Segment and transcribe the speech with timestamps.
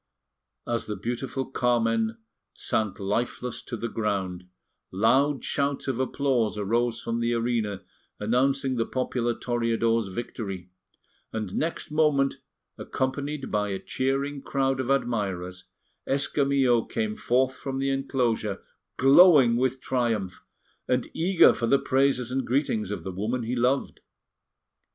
[0.65, 2.17] As the beautiful Carmen
[2.55, 4.45] sank lifeless to the ground,
[4.91, 7.83] loud shouts of applause arose from the arena
[8.19, 10.71] announcing the popular Toreador's victory,
[11.31, 12.39] and next moment,
[12.79, 15.65] accompanied by a cheering crowd of admirers,
[16.07, 18.59] Escamillo came forth from the enclosure
[18.97, 20.43] glowing with triumph,
[20.87, 23.99] and eager for the praises and greetings of the woman he loved.